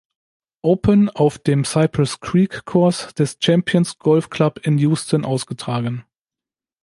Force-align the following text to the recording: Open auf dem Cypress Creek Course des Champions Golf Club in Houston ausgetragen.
Open 0.63 1.09
auf 1.11 1.37
dem 1.37 1.63
Cypress 1.63 2.19
Creek 2.21 2.65
Course 2.65 3.13
des 3.13 3.37
Champions 3.39 3.99
Golf 3.99 4.31
Club 4.31 4.59
in 4.65 4.79
Houston 4.79 5.23
ausgetragen. 5.25 6.05